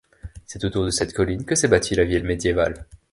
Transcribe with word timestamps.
C'est 0.47 0.63
autour 0.65 0.85
de 0.85 0.89
cette 0.89 1.13
colline 1.13 1.45
que 1.45 1.53
s'est 1.53 1.67
bâtie 1.67 1.93
la 1.93 2.05
ville 2.05 2.23
médiévale. 2.23 2.87